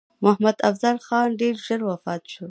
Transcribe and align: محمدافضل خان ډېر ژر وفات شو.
محمدافضل 0.25 0.97
خان 1.05 1.27
ډېر 1.39 1.55
ژر 1.65 1.79
وفات 1.89 2.21
شو. 2.31 2.39